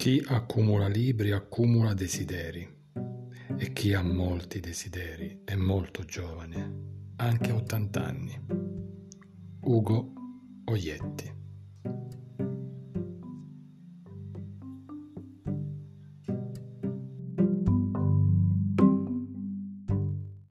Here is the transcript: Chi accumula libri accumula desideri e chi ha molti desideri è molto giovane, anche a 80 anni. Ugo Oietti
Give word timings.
Chi 0.00 0.24
accumula 0.28 0.88
libri 0.88 1.30
accumula 1.30 1.92
desideri 1.92 2.66
e 3.58 3.72
chi 3.74 3.92
ha 3.92 4.00
molti 4.00 4.58
desideri 4.58 5.42
è 5.44 5.54
molto 5.56 6.06
giovane, 6.06 7.12
anche 7.16 7.50
a 7.50 7.56
80 7.56 8.02
anni. 8.02 8.46
Ugo 9.60 10.12
Oietti 10.64 11.39